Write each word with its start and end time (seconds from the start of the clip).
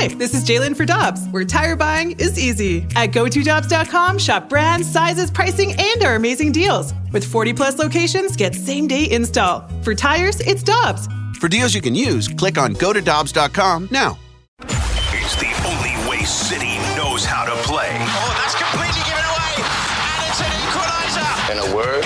Hi, 0.00 0.06
this 0.06 0.32
is 0.32 0.44
Jalen 0.44 0.76
for 0.76 0.84
Dobbs, 0.84 1.26
where 1.32 1.44
tire 1.44 1.74
buying 1.74 2.12
is 2.20 2.38
easy. 2.38 2.86
At 2.94 3.10
GoToDobbs.com, 3.10 4.18
shop 4.18 4.48
brands, 4.48 4.88
sizes, 4.88 5.28
pricing, 5.28 5.74
and 5.76 6.04
our 6.04 6.14
amazing 6.14 6.52
deals. 6.52 6.94
With 7.12 7.24
40 7.24 7.52
plus 7.52 7.80
locations, 7.80 8.36
get 8.36 8.54
same 8.54 8.86
day 8.86 9.10
install. 9.10 9.68
For 9.82 9.96
tires, 9.96 10.38
it's 10.38 10.62
Dobbs. 10.62 11.08
For 11.40 11.48
deals 11.48 11.74
you 11.74 11.80
can 11.80 11.96
use, 11.96 12.28
click 12.28 12.58
on 12.58 12.74
GoToDobbs.com 12.74 13.88
now. 13.90 14.16
It's 14.60 15.34
the 15.34 15.50
only 15.66 16.08
way 16.08 16.24
City 16.24 16.78
knows 16.94 17.24
how 17.24 17.44
to 17.44 17.60
play. 17.66 17.90
Oh, 17.90 18.34
that's 18.38 18.54
completely 18.54 19.02
given 19.02 19.24
away. 19.24 19.66
And 20.14 20.30
it's 20.30 20.38
an 20.38 20.52
equaliser. 20.62 21.26
In 21.50 21.72
a 21.72 21.74
word, 21.74 22.04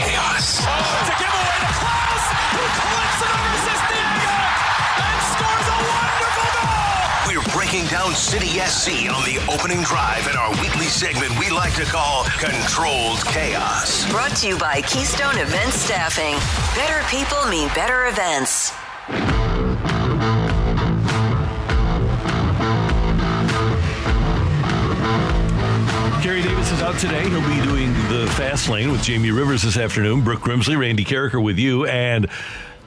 breaking 7.72 7.88
down 7.88 8.12
City 8.12 8.58
SC 8.58 9.10
on 9.10 9.22
the 9.24 9.38
opening 9.50 9.82
drive 9.82 10.28
in 10.28 10.36
our 10.36 10.50
weekly 10.60 10.84
segment 10.84 11.30
we 11.38 11.48
like 11.48 11.74
to 11.74 11.84
call 11.84 12.24
Controlled 12.38 13.24
Chaos. 13.24 14.10
Brought 14.10 14.36
to 14.36 14.48
you 14.48 14.58
by 14.58 14.82
Keystone 14.82 15.38
Event 15.38 15.72
Staffing. 15.72 16.34
Better 16.76 17.02
people 17.08 17.46
mean 17.48 17.68
better 17.68 18.08
events. 18.08 18.72
Kerry 26.22 26.42
Davis 26.42 26.70
is 26.72 26.82
out 26.82 26.98
today. 26.98 27.26
He'll 27.30 27.40
be 27.40 27.62
doing 27.62 27.94
the 28.10 28.30
fast 28.36 28.68
lane 28.68 28.92
with 28.92 29.02
Jamie 29.02 29.30
Rivers 29.30 29.62
this 29.62 29.78
afternoon. 29.78 30.20
Brooke 30.20 30.40
Grimsley, 30.40 30.78
Randy 30.78 31.06
Karraker 31.06 31.42
with 31.42 31.58
you. 31.58 31.86
And 31.86 32.28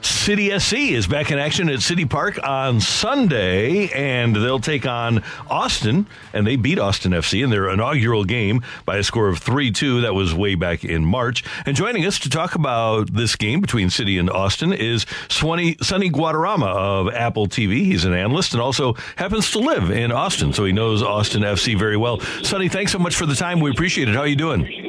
City 0.06 0.56
SC 0.58 0.74
is 0.74 1.06
back 1.06 1.30
in 1.30 1.38
action 1.38 1.68
at 1.68 1.82
City 1.82 2.04
Park 2.04 2.38
on 2.42 2.80
Sunday, 2.80 3.88
and 3.88 4.34
they'll 4.34 4.60
take 4.60 4.86
on 4.86 5.22
Austin, 5.50 6.06
and 6.32 6.46
they 6.46 6.56
beat 6.56 6.78
Austin 6.78 7.12
FC 7.12 7.42
in 7.42 7.50
their 7.50 7.68
inaugural 7.68 8.24
game 8.24 8.62
by 8.84 8.96
a 8.98 9.02
score 9.02 9.28
of 9.28 9.38
3 9.38 9.72
2. 9.72 10.02
That 10.02 10.14
was 10.14 10.32
way 10.32 10.54
back 10.54 10.84
in 10.84 11.04
March. 11.04 11.42
And 11.66 11.76
joining 11.76 12.06
us 12.06 12.18
to 12.20 12.30
talk 12.30 12.54
about 12.54 13.12
this 13.12 13.34
game 13.36 13.60
between 13.60 13.90
City 13.90 14.18
and 14.18 14.30
Austin 14.30 14.72
is 14.72 15.06
Swanee, 15.28 15.76
Sonny 15.82 16.10
Guadarrama 16.10 16.66
of 16.66 17.12
Apple 17.12 17.48
TV. 17.48 17.84
He's 17.84 18.04
an 18.04 18.14
analyst 18.14 18.52
and 18.52 18.62
also 18.62 18.94
happens 19.16 19.50
to 19.52 19.58
live 19.58 19.90
in 19.90 20.12
Austin, 20.12 20.52
so 20.52 20.64
he 20.64 20.72
knows 20.72 21.02
Austin 21.02 21.42
FC 21.42 21.76
very 21.76 21.96
well. 21.96 22.20
Sonny, 22.42 22.68
thanks 22.68 22.92
so 22.92 22.98
much 22.98 23.16
for 23.16 23.26
the 23.26 23.34
time. 23.34 23.60
We 23.60 23.70
appreciate 23.70 24.08
it. 24.08 24.14
How 24.14 24.20
are 24.20 24.26
you 24.28 24.36
doing? 24.36 24.85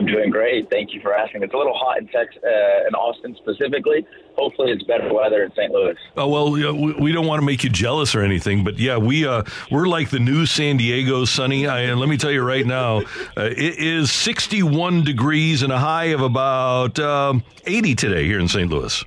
I'm 0.00 0.06
doing 0.06 0.30
great. 0.30 0.70
Thank 0.70 0.94
you 0.94 1.00
for 1.02 1.14
asking. 1.14 1.42
It's 1.42 1.52
a 1.52 1.56
little 1.58 1.74
hot 1.74 1.98
in 1.98 2.06
Texas, 2.06 2.42
uh, 2.42 2.88
in 2.88 2.94
Austin 2.94 3.36
specifically. 3.36 4.06
Hopefully, 4.34 4.72
it's 4.72 4.82
better 4.84 5.12
weather 5.12 5.42
in 5.42 5.50
St. 5.50 5.70
Louis. 5.70 5.94
Oh 6.16 6.26
well, 6.26 6.50
we 6.50 7.12
don't 7.12 7.26
want 7.26 7.40
to 7.40 7.44
make 7.44 7.62
you 7.62 7.68
jealous 7.68 8.14
or 8.14 8.22
anything, 8.22 8.64
but 8.64 8.78
yeah, 8.78 8.96
we 8.96 9.26
uh, 9.26 9.42
we're 9.70 9.88
like 9.88 10.08
the 10.08 10.18
new 10.18 10.46
San 10.46 10.78
Diego, 10.78 11.26
sunny. 11.26 11.66
And 11.66 12.00
let 12.00 12.08
me 12.08 12.16
tell 12.16 12.30
you 12.30 12.40
right 12.40 12.64
now, 12.64 13.00
uh, 13.36 13.50
it 13.50 13.78
is 13.78 14.10
61 14.10 15.04
degrees 15.04 15.62
and 15.62 15.70
a 15.70 15.78
high 15.78 16.06
of 16.06 16.22
about 16.22 16.98
um, 16.98 17.44
80 17.66 17.94
today 17.94 18.24
here 18.24 18.40
in 18.40 18.48
St. 18.48 18.70
Louis. 18.70 19.04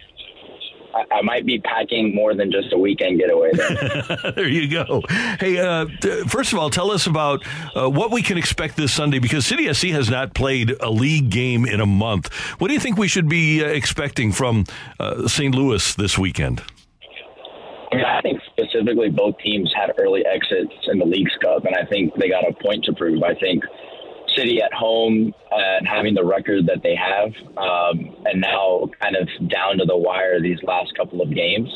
I, 0.94 1.06
I 1.16 1.22
might 1.22 1.46
be 1.46 1.60
packing 1.60 2.14
more 2.14 2.34
than 2.34 2.52
just 2.52 2.72
a 2.74 2.78
weekend 2.78 3.20
getaway. 3.20 3.52
There, 3.54 4.32
there 4.36 4.48
you 4.48 4.70
go. 4.70 5.02
Hey, 5.40 5.58
uh, 5.58 5.86
t- 6.02 6.24
first 6.24 6.54
of 6.54 6.60
all, 6.60 6.70
tell 6.70 6.92
us 6.92 7.08
about 7.08 7.44
uh, 7.76 7.90
what 7.90 8.12
we 8.12 8.22
can 8.22 8.38
expect 8.38 8.78
this 8.78 8.94
Sunday 8.94 9.20
because 9.20 9.46
City 9.46 9.72
SC 9.74 9.88
has 9.88 10.10
not 10.10 10.34
played 10.34 10.76
a 10.80 10.90
league 10.90 11.30
game 11.30 11.66
in 11.66 11.80
a 11.80 11.86
month. 11.86 12.34
What 12.60 12.68
do 12.68 12.74
you 12.74 12.80
think 12.80 12.98
we 12.98 13.08
should 13.08 13.30
be 13.30 13.64
uh, 13.64 13.68
expecting 13.68 14.32
from 14.32 14.66
uh, 15.00 15.28
St. 15.28 15.54
Louis 15.54 15.96
this 15.96 16.18
weekend? 16.18 16.62
I, 17.92 17.96
mean, 17.96 18.06
I 18.06 18.22
think 18.22 18.42
specifically 18.52 19.10
both 19.10 19.38
teams 19.40 19.72
had 19.76 19.94
early 20.00 20.26
exits 20.26 20.74
in 20.88 21.00
the 21.00 21.06
Leagues 21.06 21.34
Cup, 21.42 21.66
and 21.66 21.76
I 21.76 21.86
think 21.86 22.14
they 22.16 22.30
got 22.30 22.44
a 22.48 22.54
point 22.54 22.86
to 22.86 22.94
prove. 22.94 23.22
I 23.22 23.36
think 23.36 23.64
City 24.36 24.62
at 24.62 24.74
home 24.74 25.34
and 25.52 25.88
having 25.88 26.14
the 26.14 26.24
record 26.24 26.66
that 26.68 26.82
they 26.84 26.96
have, 26.96 27.30
um, 27.58 28.16
and 28.26 28.42
now 28.42 28.90
kind 29.02 29.16
of 29.16 29.28
down 29.50 29.78
to 29.78 29.86
the 29.86 29.98
wire 29.98 30.42
these 30.42 30.62
last 30.64 30.96
couple 30.96 31.22
of 31.22 31.34
games, 31.34 31.70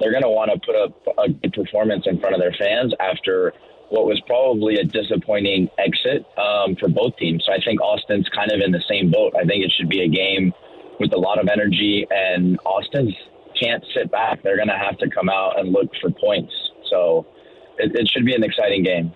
they're 0.00 0.12
going 0.12 0.22
to 0.22 0.30
want 0.30 0.50
to 0.52 0.58
put 0.64 0.76
up 0.76 0.92
a 1.18 1.28
good 1.28 1.52
performance 1.52 2.04
in 2.06 2.20
front 2.20 2.34
of 2.34 2.40
their 2.40 2.54
fans 2.58 2.94
after 3.00 3.52
what 3.90 4.04
was 4.04 4.20
probably 4.26 4.76
a 4.76 4.84
disappointing 4.84 5.68
exit 5.78 6.24
um, 6.36 6.76
for 6.76 6.88
both 6.88 7.16
teams. 7.16 7.42
So 7.46 7.52
I 7.52 7.60
think 7.64 7.80
Austin's 7.80 8.28
kind 8.28 8.52
of 8.52 8.60
in 8.60 8.70
the 8.70 8.82
same 8.88 9.10
boat. 9.10 9.34
I 9.34 9.44
think 9.44 9.64
it 9.64 9.72
should 9.76 9.88
be 9.88 10.02
a 10.02 10.08
game 10.08 10.52
with 11.00 11.12
a 11.12 11.18
lot 11.18 11.38
of 11.38 11.48
energy, 11.48 12.06
and 12.10 12.58
Austin's 12.64 13.14
can't 13.60 13.84
sit 13.94 14.10
back. 14.10 14.42
They're 14.42 14.56
going 14.56 14.68
to 14.68 14.78
have 14.78 14.98
to 14.98 15.08
come 15.10 15.28
out 15.28 15.58
and 15.58 15.72
look 15.72 15.90
for 16.00 16.10
points. 16.10 16.52
So 16.90 17.26
it, 17.78 17.94
it 17.94 18.08
should 18.08 18.24
be 18.24 18.34
an 18.34 18.44
exciting 18.44 18.82
game. 18.82 19.12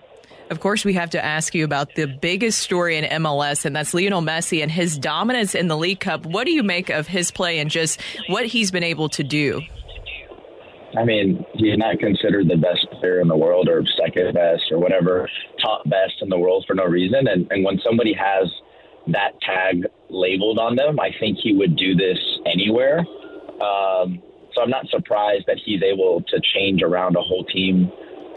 Of 0.53 0.59
course, 0.59 0.85
we 0.85 0.93
have 0.93 1.09
to 1.09 1.25
ask 1.25 1.55
you 1.55 1.65
about 1.65 1.95
the 1.95 2.05
biggest 2.05 2.59
story 2.59 2.95
in 2.95 3.05
MLS, 3.05 3.65
and 3.65 3.75
that's 3.75 3.91
Lionel 3.91 4.21
Messi 4.21 4.61
and 4.61 4.71
his 4.71 4.99
dominance 4.99 5.55
in 5.55 5.67
the 5.67 5.75
League 5.75 5.99
Cup. 5.99 6.27
What 6.27 6.45
do 6.45 6.51
you 6.51 6.61
make 6.61 6.91
of 6.91 7.07
his 7.07 7.31
play 7.31 7.57
and 7.57 7.71
just 7.71 7.99
what 8.27 8.45
he's 8.45 8.69
been 8.69 8.83
able 8.83 9.09
to 9.09 9.23
do? 9.23 9.63
I 10.95 11.05
mean, 11.05 11.43
he's 11.55 11.75
not 11.79 11.97
considered 11.97 12.49
the 12.49 12.55
best 12.55 12.85
player 12.99 13.19
in 13.19 13.27
the 13.27 13.35
world 13.35 13.67
or 13.67 13.83
second 13.97 14.35
best 14.35 14.65
or 14.69 14.77
whatever, 14.77 15.27
top 15.59 15.89
best 15.89 16.21
in 16.21 16.29
the 16.29 16.37
world 16.37 16.65
for 16.67 16.75
no 16.75 16.85
reason. 16.85 17.27
And, 17.27 17.51
and 17.51 17.65
when 17.65 17.79
somebody 17.83 18.13
has 18.13 18.47
that 19.07 19.31
tag 19.41 19.87
labeled 20.11 20.59
on 20.59 20.75
them, 20.75 20.99
I 20.99 21.09
think 21.19 21.39
he 21.41 21.55
would 21.55 21.75
do 21.75 21.95
this 21.95 22.19
anywhere. 22.45 22.99
Um, 22.99 24.21
so 24.53 24.61
I'm 24.61 24.69
not 24.69 24.87
surprised 24.89 25.45
that 25.47 25.57
he's 25.65 25.81
able 25.81 26.21
to 26.27 26.39
change 26.53 26.83
around 26.83 27.15
a 27.15 27.21
whole 27.21 27.43
team. 27.43 27.91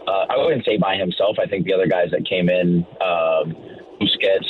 Uh, 0.07 0.25
I 0.29 0.37
wouldn't 0.37 0.63
say 0.63 0.77
by 0.77 0.95
himself. 0.95 1.37
I 1.37 1.47
think 1.47 1.65
the 1.65 1.73
other 1.73 1.87
guys 1.87 2.11
that 2.11 2.25
came 2.25 2.49
in, 2.49 2.87
um, 3.01 3.55
Busquets, 3.99 4.47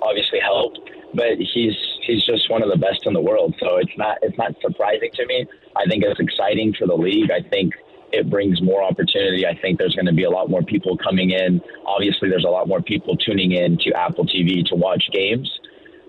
obviously 0.00 0.38
helped, 0.38 0.78
but 1.14 1.36
he's 1.38 1.74
he's 2.06 2.24
just 2.24 2.48
one 2.48 2.62
of 2.62 2.70
the 2.70 2.78
best 2.78 3.04
in 3.06 3.12
the 3.12 3.20
world. 3.20 3.54
So 3.58 3.76
it's 3.78 3.92
not 3.98 4.18
it's 4.22 4.38
not 4.38 4.54
surprising 4.62 5.10
to 5.14 5.26
me. 5.26 5.46
I 5.76 5.84
think 5.86 6.04
it's 6.04 6.20
exciting 6.20 6.74
for 6.78 6.86
the 6.86 6.94
league. 6.94 7.30
I 7.30 7.42
think 7.42 7.74
it 8.12 8.30
brings 8.30 8.62
more 8.62 8.82
opportunity. 8.82 9.46
I 9.46 9.58
think 9.60 9.78
there's 9.78 9.94
going 9.94 10.06
to 10.06 10.14
be 10.14 10.24
a 10.24 10.30
lot 10.30 10.48
more 10.48 10.62
people 10.62 10.96
coming 10.96 11.30
in. 11.30 11.60
Obviously, 11.86 12.28
there's 12.28 12.44
a 12.46 12.50
lot 12.50 12.68
more 12.68 12.82
people 12.82 13.16
tuning 13.16 13.52
in 13.52 13.78
to 13.78 13.92
Apple 13.94 14.26
TV 14.26 14.64
to 14.66 14.76
watch 14.76 15.04
games, 15.12 15.50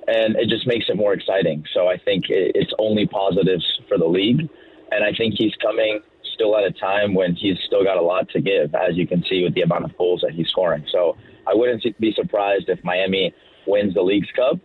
and 0.07 0.35
it 0.35 0.49
just 0.49 0.67
makes 0.67 0.85
it 0.89 0.95
more 0.95 1.13
exciting. 1.13 1.65
So 1.73 1.87
I 1.87 1.97
think 1.97 2.25
it's 2.29 2.73
only 2.77 3.07
positives 3.07 3.65
for 3.87 3.97
the 3.97 4.07
league, 4.07 4.47
and 4.91 5.03
I 5.03 5.11
think 5.17 5.35
he's 5.37 5.55
coming 5.55 6.01
still 6.41 6.57
at 6.57 6.63
a 6.63 6.71
time 6.71 7.13
when 7.13 7.35
he's 7.35 7.57
still 7.65 7.83
got 7.83 7.97
a 7.97 8.01
lot 8.01 8.27
to 8.29 8.41
give, 8.41 8.73
as 8.73 8.95
you 8.95 9.05
can 9.05 9.23
see 9.29 9.43
with 9.43 9.53
the 9.53 9.61
amount 9.61 9.85
of 9.85 9.95
goals 9.95 10.21
that 10.21 10.31
he's 10.31 10.47
scoring. 10.47 10.83
So 10.91 11.15
I 11.45 11.53
wouldn't 11.53 11.83
be 11.99 12.13
surprised 12.13 12.67
if 12.67 12.83
Miami 12.83 13.33
wins 13.67 13.93
the 13.93 14.01
Leagues 14.01 14.29
Cup 14.35 14.59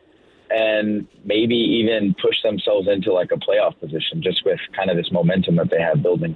and 0.51 1.07
maybe 1.25 1.55
even 1.55 2.15
push 2.15 2.43
themselves 2.43 2.89
into 2.89 3.13
like 3.13 3.31
a 3.31 3.37
playoff 3.37 3.79
position 3.79 4.23
just 4.23 4.45
with 4.45 4.59
kind 4.75 4.91
of 4.91 4.97
this 4.97 5.13
momentum 5.13 5.57
that 5.57 5.69
they 5.71 5.81
have 5.81 6.03
building. 6.03 6.35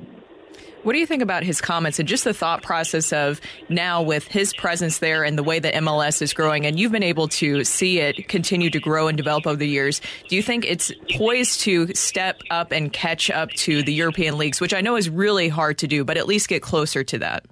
What 0.82 0.94
do 0.94 0.98
you 0.98 1.06
think 1.06 1.22
about 1.22 1.42
his 1.42 1.60
comments 1.60 1.98
and 1.98 2.08
just 2.08 2.24
the 2.24 2.32
thought 2.32 2.62
process 2.62 3.12
of 3.12 3.38
now 3.68 4.00
with 4.00 4.26
his 4.26 4.54
presence 4.54 4.98
there 4.98 5.24
and 5.24 5.36
the 5.36 5.42
way 5.42 5.58
that 5.58 5.74
MLS 5.74 6.22
is 6.22 6.32
growing, 6.32 6.64
and 6.64 6.80
you've 6.80 6.92
been 6.92 7.02
able 7.02 7.28
to 7.28 7.64
see 7.64 7.98
it 7.98 8.28
continue 8.28 8.70
to 8.70 8.80
grow 8.80 9.06
and 9.06 9.18
develop 9.18 9.46
over 9.46 9.56
the 9.56 9.68
years? 9.68 10.00
Do 10.28 10.36
you 10.36 10.42
think 10.42 10.64
it's 10.64 10.90
poised 11.14 11.60
to 11.60 11.94
step 11.94 12.40
up 12.50 12.72
and 12.72 12.90
catch 12.90 13.30
up 13.30 13.50
to 13.50 13.82
the 13.82 13.92
European 13.92 14.38
leagues, 14.38 14.58
which 14.58 14.72
I 14.72 14.80
know 14.80 14.96
is 14.96 15.10
really 15.10 15.50
hard 15.50 15.76
to 15.78 15.86
do, 15.86 16.02
but 16.02 16.16
at 16.16 16.26
least 16.26 16.48
get 16.48 16.62
closer 16.62 17.04
to 17.04 17.18
that? 17.18 17.44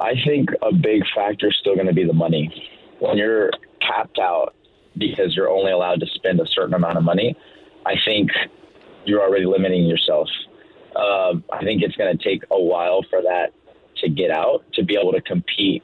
I 0.00 0.14
think 0.24 0.48
a 0.62 0.72
big 0.72 1.02
factor 1.14 1.48
is 1.48 1.56
still 1.60 1.74
going 1.74 1.86
to 1.86 1.92
be 1.92 2.06
the 2.06 2.14
money. 2.14 2.50
When 2.98 3.18
you're 3.18 3.50
capped 3.86 4.18
out 4.18 4.54
because 4.96 5.36
you're 5.36 5.50
only 5.50 5.70
allowed 5.70 6.00
to 6.00 6.06
spend 6.14 6.40
a 6.40 6.46
certain 6.46 6.72
amount 6.72 6.96
of 6.96 7.04
money, 7.04 7.36
I 7.84 7.96
think 8.06 8.30
you're 9.04 9.20
already 9.20 9.44
limiting 9.44 9.84
yourself. 9.84 10.28
Um, 11.00 11.44
I 11.50 11.64
think 11.64 11.82
it's 11.82 11.96
going 11.96 12.16
to 12.16 12.22
take 12.22 12.44
a 12.50 12.60
while 12.60 13.02
for 13.08 13.22
that 13.22 13.52
to 13.98 14.08
get 14.08 14.30
out 14.30 14.64
to 14.74 14.84
be 14.84 14.96
able 15.00 15.12
to 15.12 15.20
compete. 15.22 15.82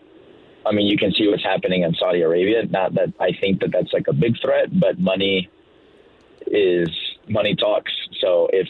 I 0.67 0.73
mean, 0.73 0.87
you 0.87 0.99
can 0.99 1.13
see 1.13 1.27
what's 1.29 1.45
happening 1.45 1.83
in 1.83 1.95
Saudi 1.95 2.21
Arabia. 2.21 2.67
Not 2.67 2.95
that 2.95 3.15
I 3.21 3.31
think 3.41 3.61
that 3.61 3.71
that's 3.73 3.93
like 3.93 4.09
a 4.09 4.13
big 4.13 4.35
threat, 4.43 4.79
but 4.79 4.99
money 4.99 5.49
is 6.47 6.89
money 7.29 7.55
talks. 7.55 7.93
So 8.21 8.49
if 8.53 8.69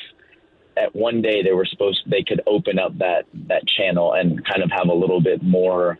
at 0.76 0.94
one 0.94 1.22
day 1.22 1.42
they 1.42 1.52
were 1.52 1.64
supposed 1.64 2.02
they 2.06 2.22
could 2.22 2.42
open 2.46 2.78
up 2.78 2.96
that 2.98 3.24
that 3.48 3.66
channel 3.66 4.12
and 4.12 4.44
kind 4.44 4.62
of 4.62 4.70
have 4.70 4.88
a 4.88 4.94
little 4.94 5.20
bit 5.20 5.42
more 5.42 5.98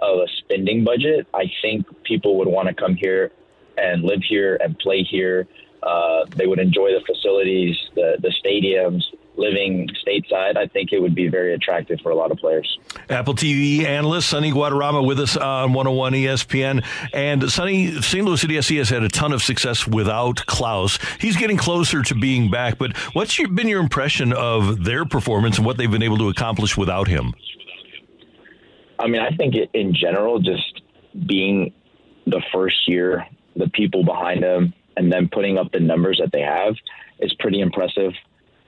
of 0.00 0.18
a 0.18 0.26
spending 0.38 0.82
budget, 0.82 1.26
I 1.34 1.44
think 1.62 1.86
people 2.04 2.38
would 2.38 2.48
want 2.48 2.68
to 2.68 2.74
come 2.74 2.96
here 2.96 3.30
and 3.76 4.02
live 4.02 4.22
here 4.22 4.56
and 4.56 4.78
play 4.78 5.02
here. 5.02 5.46
Uh, 5.82 6.24
they 6.36 6.46
would 6.46 6.58
enjoy 6.58 6.90
the 6.92 7.04
facilities, 7.06 7.76
the 7.94 8.16
the 8.20 8.32
stadiums, 8.42 9.02
living 9.36 9.88
stateside, 10.06 10.56
I 10.56 10.66
think 10.66 10.92
it 10.92 11.00
would 11.00 11.14
be 11.14 11.28
very 11.28 11.54
attractive 11.54 12.00
for 12.02 12.10
a 12.10 12.14
lot 12.14 12.30
of 12.30 12.38
players. 12.38 12.78
Apple 13.10 13.34
TV 13.34 13.84
analyst 13.84 14.28
Sonny 14.28 14.52
Guadarrama 14.52 15.04
with 15.04 15.18
us 15.18 15.36
on 15.36 15.72
101 15.72 16.12
ESPN. 16.12 16.84
And 17.12 17.50
Sonny, 17.50 18.00
St. 18.00 18.24
Louis 18.24 18.40
City 18.40 18.60
SC 18.60 18.74
has 18.74 18.90
had 18.90 19.02
a 19.02 19.08
ton 19.08 19.32
of 19.32 19.42
success 19.42 19.86
without 19.86 20.36
Klauss. 20.46 21.00
He's 21.20 21.36
getting 21.36 21.56
closer 21.56 22.02
to 22.02 22.14
being 22.14 22.50
back, 22.50 22.78
but 22.78 22.96
what's 23.14 23.38
your, 23.38 23.48
been 23.48 23.68
your 23.68 23.80
impression 23.80 24.32
of 24.32 24.84
their 24.84 25.04
performance 25.04 25.56
and 25.56 25.66
what 25.66 25.76
they've 25.76 25.90
been 25.90 26.02
able 26.02 26.18
to 26.18 26.28
accomplish 26.28 26.76
without 26.76 27.08
him? 27.08 27.34
I 28.98 29.08
mean, 29.08 29.20
I 29.20 29.30
think 29.36 29.54
in 29.74 29.94
general, 29.94 30.38
just 30.38 30.82
being 31.26 31.72
the 32.26 32.42
first 32.52 32.88
year, 32.88 33.26
the 33.56 33.68
people 33.70 34.04
behind 34.04 34.42
them, 34.42 34.72
and 34.96 35.12
then 35.12 35.28
putting 35.28 35.58
up 35.58 35.72
the 35.72 35.80
numbers 35.80 36.20
that 36.22 36.30
they 36.32 36.42
have 36.42 36.74
is 37.18 37.34
pretty 37.40 37.60
impressive. 37.60 38.12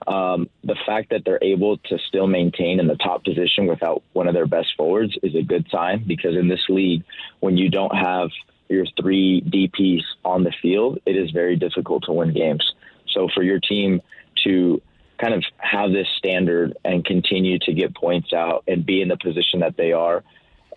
Um, 0.07 0.49
the 0.63 0.77
fact 0.85 1.09
that 1.09 1.23
they're 1.25 1.43
able 1.43 1.77
to 1.77 1.97
still 2.07 2.27
maintain 2.27 2.79
in 2.79 2.87
the 2.87 2.95
top 2.95 3.25
position 3.25 3.67
without 3.67 4.03
one 4.13 4.27
of 4.29 4.33
their 4.33 4.47
best 4.47 4.69
forwards 4.77 5.17
is 5.21 5.35
a 5.35 5.41
good 5.41 5.67
sign 5.69 6.05
because 6.07 6.37
in 6.37 6.47
this 6.47 6.63
league, 6.69 7.03
when 7.41 7.57
you 7.57 7.69
don't 7.69 7.93
have 7.93 8.29
your 8.69 8.85
three 8.99 9.41
DPs 9.41 10.03
on 10.23 10.43
the 10.45 10.53
field, 10.61 10.99
it 11.05 11.17
is 11.17 11.31
very 11.31 11.57
difficult 11.57 12.03
to 12.05 12.13
win 12.13 12.33
games. 12.33 12.73
So 13.13 13.27
for 13.33 13.43
your 13.43 13.59
team 13.59 14.01
to 14.45 14.81
kind 15.19 15.33
of 15.33 15.43
have 15.57 15.91
this 15.91 16.07
standard 16.17 16.77
and 16.85 17.03
continue 17.03 17.59
to 17.59 17.73
get 17.73 17.93
points 17.93 18.31
out 18.31 18.63
and 18.65 18.85
be 18.85 19.01
in 19.01 19.09
the 19.09 19.17
position 19.17 19.59
that 19.59 19.75
they 19.75 19.91
are, 19.91 20.23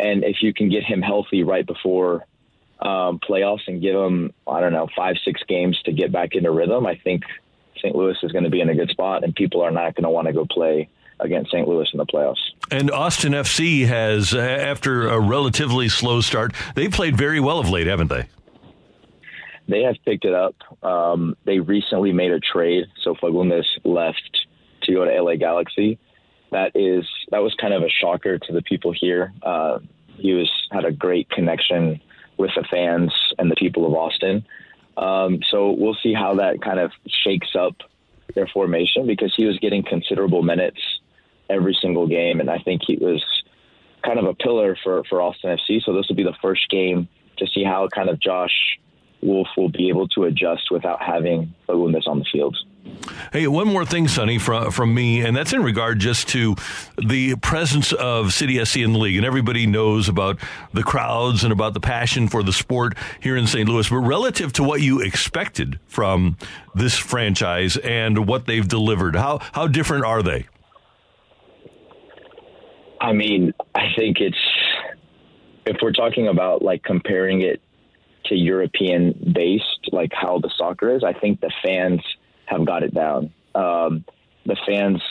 and 0.00 0.24
if 0.24 0.42
you 0.42 0.52
can 0.52 0.70
get 0.70 0.82
him 0.82 1.02
healthy 1.02 1.44
right 1.44 1.66
before 1.66 2.26
um, 2.80 3.20
playoffs 3.20 3.68
and 3.68 3.80
give 3.80 3.94
him, 3.94 4.32
I 4.48 4.60
don't 4.60 4.72
know, 4.72 4.88
five, 4.96 5.16
six 5.24 5.40
games 5.46 5.80
to 5.84 5.92
get 5.92 6.10
back 6.10 6.34
into 6.34 6.50
rhythm, 6.50 6.86
I 6.86 6.96
think 6.96 7.22
St. 7.80 7.94
Louis 7.94 8.16
is 8.22 8.32
going 8.32 8.44
to 8.44 8.50
be 8.50 8.60
in 8.60 8.68
a 8.68 8.74
good 8.74 8.90
spot, 8.90 9.24
and 9.24 9.34
people 9.34 9.62
are 9.62 9.70
not 9.70 9.94
going 9.94 10.04
to 10.04 10.10
want 10.10 10.26
to 10.26 10.32
go 10.32 10.46
play 10.46 10.88
against 11.18 11.50
St. 11.50 11.68
Louis 11.68 11.88
in 11.92 11.98
the 11.98 12.06
playoffs. 12.06 12.40
And 12.70 12.90
Austin 12.90 13.32
FC 13.32 13.86
has, 13.86 14.34
after 14.34 15.08
a 15.08 15.20
relatively 15.20 15.88
slow 15.88 16.20
start, 16.20 16.54
they 16.74 16.88
played 16.88 17.16
very 17.16 17.40
well 17.40 17.58
of 17.58 17.68
late, 17.68 17.86
haven't 17.86 18.08
they? 18.08 18.26
They 19.68 19.82
have 19.82 19.96
picked 20.04 20.24
it 20.24 20.34
up. 20.34 20.56
Um, 20.82 21.36
they 21.44 21.60
recently 21.60 22.12
made 22.12 22.32
a 22.32 22.40
trade, 22.40 22.86
so 23.02 23.14
Fagundez 23.14 23.64
left 23.84 24.46
to 24.82 24.92
go 24.92 25.04
to 25.04 25.22
LA 25.22 25.36
Galaxy. 25.36 25.98
That 26.50 26.72
is 26.74 27.06
that 27.30 27.38
was 27.38 27.54
kind 27.54 27.72
of 27.72 27.82
a 27.82 27.88
shocker 27.88 28.38
to 28.38 28.52
the 28.52 28.62
people 28.62 28.92
here. 28.92 29.32
Uh, 29.42 29.78
he 30.16 30.32
was 30.32 30.50
had 30.72 30.84
a 30.84 30.90
great 30.90 31.30
connection 31.30 32.00
with 32.36 32.50
the 32.56 32.64
fans 32.68 33.12
and 33.38 33.50
the 33.50 33.54
people 33.54 33.86
of 33.86 33.94
Austin. 33.94 34.44
Um, 35.00 35.40
so 35.50 35.70
we'll 35.70 35.96
see 36.02 36.12
how 36.12 36.34
that 36.36 36.60
kind 36.60 36.78
of 36.78 36.92
shakes 37.08 37.56
up 37.58 37.74
their 38.34 38.46
formation 38.46 39.06
because 39.06 39.32
he 39.34 39.46
was 39.46 39.58
getting 39.58 39.82
considerable 39.82 40.42
minutes 40.42 40.80
every 41.48 41.76
single 41.80 42.06
game, 42.06 42.38
and 42.38 42.50
I 42.50 42.58
think 42.58 42.82
he 42.86 42.96
was 42.96 43.24
kind 44.04 44.18
of 44.18 44.26
a 44.26 44.34
pillar 44.34 44.76
for 44.84 45.02
for 45.08 45.22
Austin 45.22 45.56
FC. 45.56 45.82
So 45.82 45.94
this 45.94 46.06
will 46.08 46.16
be 46.16 46.22
the 46.22 46.36
first 46.42 46.68
game 46.68 47.08
to 47.38 47.46
see 47.46 47.64
how 47.64 47.88
kind 47.88 48.10
of 48.10 48.20
Josh 48.20 48.78
Wolff 49.22 49.48
will 49.56 49.70
be 49.70 49.88
able 49.88 50.06
to 50.08 50.24
adjust 50.24 50.70
without 50.70 51.02
having 51.02 51.54
Fagundez 51.66 52.06
on 52.06 52.18
the 52.18 52.26
field. 52.30 52.56
Hey, 53.32 53.46
one 53.46 53.68
more 53.68 53.84
thing, 53.84 54.08
Sonny, 54.08 54.38
from 54.38 54.70
from 54.70 54.94
me, 54.94 55.20
and 55.20 55.36
that's 55.36 55.52
in 55.52 55.62
regard 55.62 56.00
just 56.00 56.28
to 56.30 56.56
the 56.98 57.36
presence 57.36 57.92
of 57.92 58.32
City 58.32 58.64
SC 58.64 58.78
in 58.78 58.92
the 58.92 58.98
league, 58.98 59.16
and 59.16 59.24
everybody 59.24 59.66
knows 59.66 60.08
about 60.08 60.38
the 60.72 60.82
crowds 60.82 61.44
and 61.44 61.52
about 61.52 61.74
the 61.74 61.80
passion 61.80 62.28
for 62.28 62.42
the 62.42 62.52
sport 62.52 62.96
here 63.20 63.36
in 63.36 63.46
St. 63.46 63.68
Louis. 63.68 63.88
But 63.88 63.98
relative 63.98 64.52
to 64.54 64.64
what 64.64 64.80
you 64.80 65.00
expected 65.00 65.78
from 65.86 66.36
this 66.74 66.96
franchise 66.96 67.76
and 67.76 68.26
what 68.26 68.46
they've 68.46 68.66
delivered, 68.66 69.14
how 69.14 69.38
how 69.52 69.66
different 69.66 70.04
are 70.04 70.22
they? 70.22 70.46
I 73.00 73.12
mean, 73.12 73.52
I 73.74 73.92
think 73.96 74.18
it's 74.20 74.36
if 75.66 75.76
we're 75.82 75.92
talking 75.92 76.28
about 76.28 76.62
like 76.62 76.82
comparing 76.82 77.42
it 77.42 77.60
to 78.26 78.34
European 78.34 79.32
based, 79.34 79.88
like 79.92 80.10
how 80.12 80.38
the 80.38 80.50
soccer 80.56 80.94
is, 80.94 81.04
I 81.04 81.12
think 81.12 81.40
the 81.40 81.52
fans 81.64 82.00
have 82.50 82.66
got 82.66 82.82
it 82.82 82.92
down. 82.92 83.32
Um, 83.54 84.04
the 84.44 84.56
fans 84.66 85.02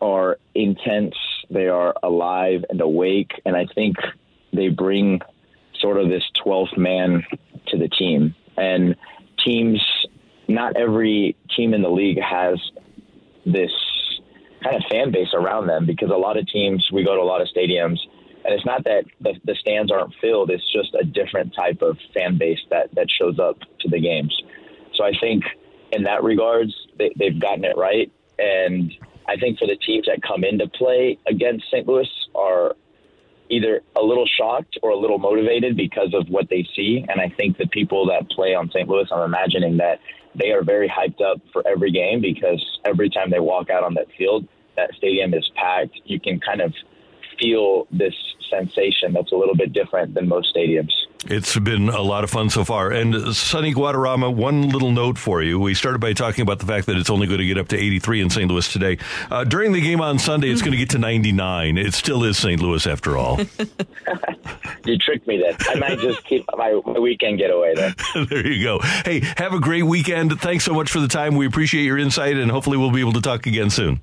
are 0.00 0.38
intense, 0.54 1.14
they 1.50 1.68
are 1.68 1.94
alive 2.02 2.64
and 2.68 2.80
awake, 2.80 3.32
and 3.44 3.56
I 3.56 3.66
think 3.74 3.96
they 4.52 4.68
bring 4.68 5.20
sort 5.78 5.98
of 5.98 6.08
this 6.08 6.24
12th 6.44 6.76
man 6.76 7.24
to 7.68 7.78
the 7.78 7.88
team. 7.88 8.34
And 8.56 8.96
teams, 9.44 9.82
not 10.48 10.76
every 10.76 11.36
team 11.56 11.74
in 11.74 11.82
the 11.82 11.90
league 11.90 12.20
has 12.20 12.58
this 13.46 13.72
kind 14.62 14.76
of 14.76 14.82
fan 14.90 15.10
base 15.10 15.32
around 15.32 15.66
them 15.66 15.86
because 15.86 16.10
a 16.10 16.16
lot 16.16 16.38
of 16.38 16.46
teams, 16.46 16.88
we 16.92 17.04
go 17.04 17.14
to 17.14 17.22
a 17.22 17.24
lot 17.24 17.40
of 17.40 17.48
stadiums, 17.48 17.98
and 18.44 18.54
it's 18.54 18.66
not 18.66 18.84
that 18.84 19.04
the, 19.20 19.34
the 19.44 19.54
stands 19.54 19.90
aren't 19.90 20.14
filled, 20.20 20.50
it's 20.50 20.70
just 20.72 20.94
a 20.94 21.04
different 21.04 21.54
type 21.54 21.82
of 21.82 21.96
fan 22.14 22.38
base 22.38 22.60
that, 22.70 22.94
that 22.94 23.06
shows 23.10 23.38
up 23.38 23.58
to 23.80 23.88
the 23.88 24.00
games. 24.00 24.34
So 24.94 25.04
I 25.04 25.12
think 25.18 25.44
in 25.92 26.04
that 26.04 26.22
regards, 26.22 26.74
they, 26.98 27.10
they've 27.16 27.38
gotten 27.38 27.64
it 27.64 27.76
right. 27.76 28.10
And 28.38 28.92
I 29.28 29.36
think 29.36 29.58
for 29.58 29.66
the 29.66 29.76
teams 29.76 30.06
that 30.06 30.22
come 30.22 30.44
into 30.44 30.68
play 30.68 31.18
against 31.26 31.66
St. 31.70 31.86
Louis 31.86 32.08
are 32.34 32.74
either 33.48 33.82
a 33.96 34.02
little 34.02 34.26
shocked 34.26 34.78
or 34.82 34.90
a 34.90 34.96
little 34.96 35.18
motivated 35.18 35.76
because 35.76 36.14
of 36.14 36.28
what 36.28 36.48
they 36.48 36.66
see. 36.74 37.04
And 37.08 37.20
I 37.20 37.28
think 37.28 37.58
the 37.58 37.66
people 37.66 38.06
that 38.06 38.30
play 38.30 38.54
on 38.54 38.70
St. 38.70 38.88
Louis, 38.88 39.08
I'm 39.10 39.22
imagining 39.22 39.78
that 39.78 40.00
they 40.34 40.52
are 40.52 40.62
very 40.62 40.88
hyped 40.88 41.20
up 41.20 41.40
for 41.52 41.66
every 41.66 41.90
game 41.90 42.20
because 42.20 42.64
every 42.84 43.10
time 43.10 43.30
they 43.30 43.40
walk 43.40 43.68
out 43.68 43.82
on 43.82 43.94
that 43.94 44.06
field, 44.16 44.46
that 44.76 44.94
stadium 44.94 45.34
is 45.34 45.48
packed. 45.56 46.00
You 46.04 46.20
can 46.20 46.38
kind 46.38 46.60
of 46.60 46.72
feel 47.38 47.88
this 47.90 48.14
sensation 48.48 49.12
that's 49.12 49.32
a 49.32 49.36
little 49.36 49.56
bit 49.56 49.72
different 49.72 50.14
than 50.14 50.28
most 50.28 50.54
stadiums. 50.54 50.92
It's 51.26 51.58
been 51.58 51.90
a 51.90 52.00
lot 52.00 52.24
of 52.24 52.30
fun 52.30 52.48
so 52.48 52.64
far. 52.64 52.90
And 52.90 53.34
Sonny 53.36 53.74
Guadarrama, 53.74 54.34
one 54.34 54.70
little 54.70 54.90
note 54.90 55.18
for 55.18 55.42
you. 55.42 55.60
We 55.60 55.74
started 55.74 56.00
by 56.00 56.14
talking 56.14 56.42
about 56.42 56.60
the 56.60 56.66
fact 56.66 56.86
that 56.86 56.96
it's 56.96 57.10
only 57.10 57.26
going 57.26 57.40
to 57.40 57.46
get 57.46 57.58
up 57.58 57.68
to 57.68 57.76
83 57.76 58.22
in 58.22 58.30
St. 58.30 58.50
Louis 58.50 58.72
today. 58.72 58.98
Uh, 59.30 59.44
during 59.44 59.72
the 59.72 59.82
game 59.82 60.00
on 60.00 60.18
Sunday, 60.18 60.48
it's 60.48 60.62
going 60.62 60.72
to 60.72 60.78
get 60.78 60.90
to 60.90 60.98
99. 60.98 61.76
It 61.76 61.92
still 61.92 62.24
is 62.24 62.38
St. 62.38 62.60
Louis 62.60 62.86
after 62.86 63.18
all. 63.18 63.38
you 64.84 64.98
tricked 64.98 65.26
me 65.26 65.38
then. 65.38 65.56
I 65.68 65.74
might 65.74 65.98
just 65.98 66.24
keep 66.24 66.44
my, 66.56 66.80
my 66.86 66.98
weekend 66.98 67.38
getaway 67.38 67.74
then. 67.74 67.94
there 68.28 68.46
you 68.46 68.62
go. 68.62 68.78
Hey, 68.80 69.20
have 69.36 69.52
a 69.52 69.60
great 69.60 69.84
weekend. 69.84 70.40
Thanks 70.40 70.64
so 70.64 70.72
much 70.72 70.90
for 70.90 71.00
the 71.00 71.08
time. 71.08 71.36
We 71.36 71.46
appreciate 71.46 71.84
your 71.84 71.98
insight, 71.98 72.36
and 72.36 72.50
hopefully 72.50 72.76
we'll 72.76 72.90
be 72.90 73.00
able 73.00 73.12
to 73.14 73.20
talk 73.20 73.46
again 73.46 73.70
soon. 73.70 74.00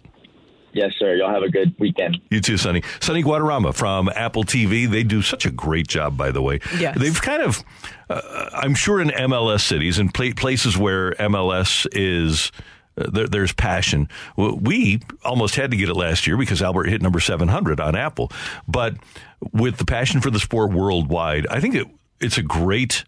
Yes, 0.77 0.94
sir. 1.00 1.15
Y'all 1.15 1.33
have 1.33 1.41
a 1.41 1.50
good 1.50 1.74
weekend. 1.79 2.21
You 2.29 2.39
too, 2.39 2.56
Sonny. 2.56 2.83
Sonny 3.00 3.24
Guadarrama 3.24 3.74
from 3.74 4.09
Apple 4.09 4.44
TV. 4.44 4.88
They 4.88 5.01
do 5.01 5.24
such 5.24 5.47
a 5.47 5.50
great 5.50 5.88
job, 5.88 6.15
by 6.15 6.29
the 6.29 6.39
way. 6.39 6.59
Yes. 6.77 7.00
They've 7.00 7.19
kind 7.19 7.41
of, 7.41 7.63
uh, 8.12 8.50
I'm 8.53 8.75
sure 8.75 9.01
in 9.01 9.07
MLS 9.07 9.62
cities 9.62 9.97
and 9.97 10.13
places 10.13 10.77
where 10.77 11.13
MLS 11.13 11.88
is. 11.91 12.51
Uh, 12.95 13.09
there, 13.12 13.27
there's 13.27 13.53
passion. 13.53 14.09
We 14.38 15.01
almost 15.24 15.56
had 15.56 15.69
to 15.69 15.77
get 15.77 15.88
it 15.88 15.94
last 15.95 16.25
year 16.25 16.35
because 16.35 16.63
Albert 16.63 16.89
hit 16.89 17.01
number 17.01 17.19
700 17.19 17.79
on 17.79 17.95
Apple. 17.95 18.31
But 18.68 18.95
with 19.51 19.77
the 19.77 19.85
passion 19.85 20.19
for 20.19 20.31
the 20.31 20.39
sport 20.39 20.72
worldwide, 20.72 21.46
I 21.46 21.60
think 21.60 21.75
it, 21.75 21.88
it's 22.19 22.39
a 22.39 22.43
great 22.43 23.03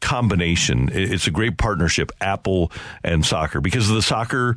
combination. 0.00 0.88
It's 0.92 1.26
a 1.26 1.32
great 1.32 1.58
partnership, 1.58 2.12
Apple 2.20 2.70
and 3.02 3.26
soccer, 3.26 3.60
because 3.60 3.88
the 3.88 4.02
soccer 4.02 4.56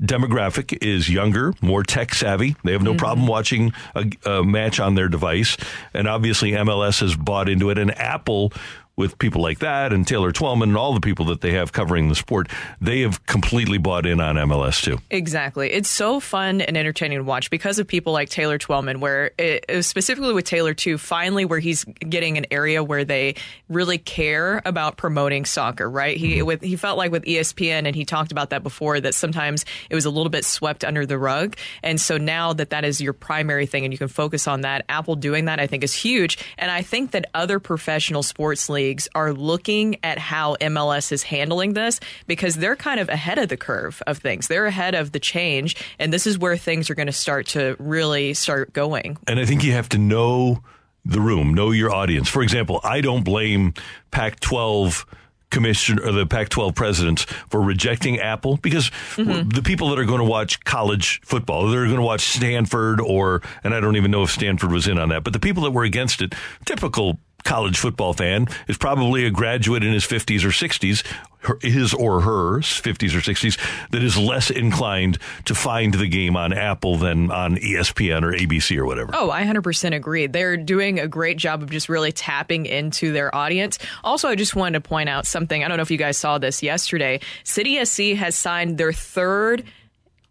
demographic 0.00 0.76
is 0.82 1.08
younger, 1.08 1.52
more 1.60 1.82
tech 1.82 2.14
savvy. 2.14 2.56
They 2.64 2.72
have 2.72 2.82
no 2.82 2.92
mm-hmm. 2.92 2.98
problem 2.98 3.26
watching 3.26 3.72
a, 3.94 4.10
a, 4.24 4.44
match 4.44 4.80
on 4.80 4.94
their 4.94 5.08
device. 5.08 5.56
And 5.92 6.08
obviously, 6.08 6.52
MLS 6.52 7.00
has 7.00 7.14
bought 7.14 7.48
into 7.48 7.70
it. 7.70 7.78
And 7.78 7.96
Apple 7.98 8.52
with 9.00 9.18
people 9.18 9.40
like 9.40 9.58
that 9.60 9.92
and 9.92 10.06
Taylor 10.06 10.30
Twellman 10.30 10.64
and 10.64 10.76
all 10.76 10.92
the 10.92 11.00
people 11.00 11.24
that 11.26 11.40
they 11.40 11.52
have 11.52 11.72
covering 11.72 12.08
the 12.08 12.14
sport, 12.14 12.48
they 12.80 13.00
have 13.00 13.24
completely 13.26 13.78
bought 13.78 14.04
in 14.04 14.20
on 14.20 14.36
MLS 14.36 14.82
too. 14.84 14.98
Exactly. 15.10 15.72
It's 15.72 15.88
so 15.88 16.20
fun 16.20 16.60
and 16.60 16.76
entertaining 16.76 17.18
to 17.18 17.24
watch 17.24 17.50
because 17.50 17.78
of 17.78 17.86
people 17.86 18.12
like 18.12 18.28
Taylor 18.28 18.58
Twellman, 18.58 19.00
where 19.00 19.32
it, 19.38 19.84
specifically 19.84 20.34
with 20.34 20.44
Taylor 20.44 20.74
too, 20.74 20.98
finally 20.98 21.46
where 21.46 21.58
he's 21.58 21.84
getting 21.84 22.36
an 22.36 22.46
area 22.50 22.84
where 22.84 23.04
they 23.04 23.34
really 23.68 23.96
care 23.98 24.60
about 24.66 24.98
promoting 24.98 25.46
soccer, 25.46 25.88
right? 25.88 26.16
He 26.16 26.36
mm-hmm. 26.36 26.46
with 26.46 26.62
he 26.62 26.76
felt 26.76 26.98
like 26.98 27.10
with 27.10 27.24
ESPN 27.24 27.86
and 27.86 27.96
he 27.96 28.04
talked 28.04 28.32
about 28.32 28.50
that 28.50 28.62
before 28.62 29.00
that 29.00 29.14
sometimes 29.14 29.64
it 29.88 29.94
was 29.94 30.04
a 30.04 30.10
little 30.10 30.30
bit 30.30 30.44
swept 30.44 30.84
under 30.84 31.06
the 31.06 31.18
rug. 31.18 31.56
And 31.82 31.98
so 31.98 32.18
now 32.18 32.52
that 32.52 32.70
that 32.70 32.84
is 32.84 33.00
your 33.00 33.14
primary 33.14 33.64
thing 33.64 33.84
and 33.84 33.94
you 33.94 33.98
can 33.98 34.08
focus 34.08 34.46
on 34.46 34.60
that, 34.60 34.84
Apple 34.90 35.16
doing 35.16 35.46
that 35.46 35.58
I 35.58 35.66
think 35.66 35.82
is 35.82 35.94
huge. 35.94 36.38
And 36.58 36.70
I 36.70 36.82
think 36.82 37.12
that 37.12 37.30
other 37.32 37.58
professional 37.58 38.22
sports 38.22 38.68
leagues 38.68 38.89
leagues 38.90 39.08
are 39.14 39.32
looking 39.32 39.96
at 40.02 40.18
how 40.18 40.56
MLS 40.56 41.12
is 41.12 41.22
handling 41.22 41.74
this 41.74 42.00
because 42.26 42.56
they're 42.56 42.74
kind 42.74 42.98
of 42.98 43.08
ahead 43.08 43.38
of 43.38 43.48
the 43.48 43.56
curve 43.56 44.02
of 44.08 44.18
things. 44.18 44.48
They're 44.48 44.66
ahead 44.66 44.96
of 44.96 45.12
the 45.12 45.20
change, 45.20 45.76
and 46.00 46.12
this 46.12 46.26
is 46.26 46.36
where 46.36 46.56
things 46.56 46.90
are 46.90 46.96
going 46.96 47.06
to 47.06 47.12
start 47.12 47.46
to 47.48 47.76
really 47.78 48.34
start 48.34 48.72
going. 48.72 49.16
And 49.28 49.38
I 49.38 49.44
think 49.44 49.62
you 49.62 49.72
have 49.74 49.88
to 49.90 49.98
know 49.98 50.64
the 51.04 51.20
room, 51.20 51.54
know 51.54 51.70
your 51.70 51.94
audience. 51.94 52.28
For 52.28 52.42
example, 52.42 52.80
I 52.82 53.00
don't 53.00 53.22
blame 53.22 53.74
Pac 54.10 54.40
12 54.40 55.06
commissioner 55.50 56.02
or 56.06 56.12
the 56.12 56.26
Pac-12 56.26 56.76
presidents 56.76 57.24
for 57.48 57.60
rejecting 57.60 58.20
Apple 58.20 58.56
because 58.56 58.90
mm-hmm. 59.16 59.48
the 59.48 59.62
people 59.62 59.88
that 59.90 59.98
are 59.98 60.04
going 60.04 60.20
to 60.20 60.24
watch 60.24 60.62
college 60.62 61.20
football, 61.24 61.68
they're 61.68 61.86
going 61.86 61.96
to 61.96 62.02
watch 62.02 62.20
Stanford 62.20 63.00
or, 63.00 63.42
and 63.64 63.74
I 63.74 63.80
don't 63.80 63.96
even 63.96 64.12
know 64.12 64.22
if 64.22 64.30
Stanford 64.30 64.70
was 64.70 64.86
in 64.86 64.96
on 64.96 65.08
that, 65.08 65.24
but 65.24 65.32
the 65.32 65.40
people 65.40 65.64
that 65.64 65.72
were 65.72 65.82
against 65.82 66.22
it, 66.22 66.34
typical 66.64 67.18
college 67.50 67.80
football 67.80 68.12
fan 68.12 68.46
is 68.68 68.78
probably 68.78 69.24
a 69.26 69.30
graduate 69.30 69.82
in 69.82 69.92
his 69.92 70.04
50s 70.04 70.44
or 70.44 70.50
60s, 70.50 71.04
her- 71.40 71.58
his 71.60 71.92
or 71.92 72.20
her 72.20 72.60
50s 72.60 73.12
or 73.12 73.18
60s, 73.18 73.58
that 73.90 74.04
is 74.04 74.16
less 74.16 74.52
inclined 74.52 75.18
to 75.46 75.54
find 75.56 75.94
the 75.94 76.06
game 76.06 76.36
on 76.36 76.52
Apple 76.52 76.96
than 76.96 77.28
on 77.32 77.56
ESPN 77.56 78.22
or 78.22 78.32
ABC 78.32 78.76
or 78.76 78.86
whatever. 78.86 79.10
Oh, 79.14 79.32
I 79.32 79.42
100% 79.42 79.96
agree. 79.96 80.28
They're 80.28 80.56
doing 80.56 81.00
a 81.00 81.08
great 81.08 81.38
job 81.38 81.64
of 81.64 81.70
just 81.70 81.88
really 81.88 82.12
tapping 82.12 82.66
into 82.66 83.10
their 83.10 83.34
audience. 83.34 83.80
Also, 84.04 84.28
I 84.28 84.36
just 84.36 84.54
wanted 84.54 84.80
to 84.84 84.88
point 84.88 85.08
out 85.08 85.26
something. 85.26 85.64
I 85.64 85.66
don't 85.66 85.76
know 85.76 85.82
if 85.82 85.90
you 85.90 85.98
guys 85.98 86.16
saw 86.16 86.38
this 86.38 86.62
yesterday. 86.62 87.18
City 87.42 87.84
SC 87.84 88.14
has 88.14 88.36
signed 88.36 88.78
their 88.78 88.92
third 88.92 89.64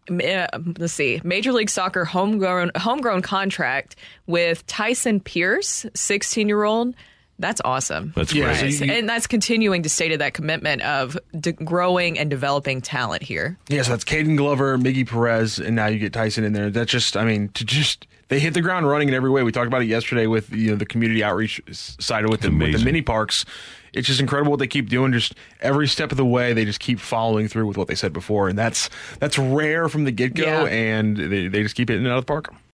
let's 0.08 0.92
see, 0.92 1.20
Major 1.22 1.52
League 1.52 1.70
Soccer 1.70 2.04
homegrown 2.04 2.72
homegrown 2.74 3.22
contract 3.22 3.94
with 4.26 4.66
Tyson 4.66 5.20
Pierce, 5.20 5.86
16 5.94 6.48
year 6.48 6.64
old. 6.64 6.96
That's 7.40 7.60
awesome. 7.64 8.12
That's 8.14 8.32
Yeah, 8.32 8.58
great. 8.60 8.72
so 8.74 8.84
you- 8.84 8.92
and 8.92 9.08
that's 9.08 9.26
continuing 9.26 9.82
to 9.82 9.88
stay 9.88 10.08
to 10.10 10.18
that 10.18 10.34
commitment 10.34 10.82
of 10.82 11.18
de- 11.38 11.52
growing 11.52 12.18
and 12.18 12.28
developing 12.30 12.80
talent 12.80 13.22
here. 13.22 13.56
Yeah, 13.68 13.82
so 13.82 13.90
that's 13.90 14.04
Caden 14.04 14.36
Glover, 14.36 14.76
Miggy 14.78 15.08
Perez, 15.08 15.58
and 15.58 15.74
now 15.74 15.86
you 15.86 15.98
get 15.98 16.12
Tyson 16.12 16.44
in 16.44 16.52
there. 16.52 16.70
That's 16.70 16.92
just, 16.92 17.16
I 17.16 17.24
mean, 17.24 17.48
to 17.54 17.64
just 17.64 18.06
they 18.28 18.38
hit 18.38 18.54
the 18.54 18.60
ground 18.60 18.86
running 18.86 19.08
in 19.08 19.14
every 19.14 19.30
way. 19.30 19.42
We 19.42 19.50
talked 19.50 19.66
about 19.66 19.82
it 19.82 19.86
yesterday 19.88 20.26
with 20.28 20.52
you 20.52 20.70
know 20.70 20.76
the 20.76 20.86
community 20.86 21.24
outreach 21.24 21.60
side 21.72 22.28
with 22.28 22.42
the, 22.42 22.50
with 22.50 22.72
the 22.78 22.84
mini 22.84 23.02
parks. 23.02 23.44
It's 23.92 24.06
just 24.06 24.20
incredible 24.20 24.52
what 24.52 24.60
they 24.60 24.68
keep 24.68 24.88
doing. 24.88 25.12
Just 25.12 25.34
every 25.60 25.88
step 25.88 26.12
of 26.12 26.16
the 26.16 26.24
way, 26.24 26.52
they 26.52 26.64
just 26.64 26.78
keep 26.78 27.00
following 27.00 27.48
through 27.48 27.66
with 27.66 27.76
what 27.76 27.88
they 27.88 27.96
said 27.96 28.12
before, 28.12 28.48
and 28.48 28.56
that's 28.56 28.88
that's 29.18 29.36
rare 29.36 29.88
from 29.88 30.04
the 30.04 30.12
get 30.12 30.34
go. 30.34 30.44
Yeah. 30.44 30.64
And 30.66 31.16
they, 31.16 31.48
they 31.48 31.62
just 31.64 31.74
keep 31.74 31.88
hitting 31.88 32.06
it 32.06 32.08
out 32.08 32.18
of 32.18 32.22
the 32.24 32.28
park. 32.28 32.54